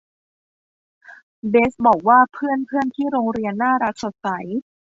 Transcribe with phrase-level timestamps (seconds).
[1.49, 4.27] เบสบอกว่าเพื่อนเพื่อนที่โรงเรียนน่ารัก สดใส